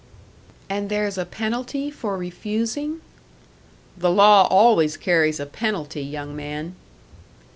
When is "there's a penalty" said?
0.89-1.91